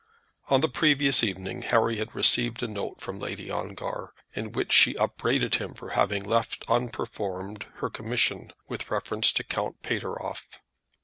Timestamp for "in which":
4.33-4.71